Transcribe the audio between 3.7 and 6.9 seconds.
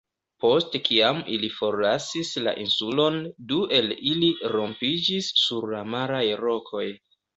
el ili rompiĝis sur la maraj rokoj.